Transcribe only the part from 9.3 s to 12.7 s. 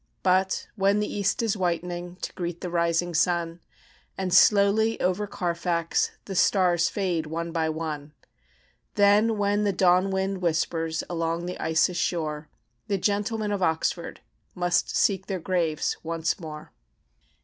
when the dawn wind whispers Along the Isis shore,